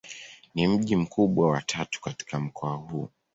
Ni 0.55 0.67
mji 0.67 0.95
mkubwa 0.95 1.49
wa 1.49 1.61
tatu 1.61 2.01
katika 2.01 2.39
mkoa 2.39 2.75
huu. 2.75 3.09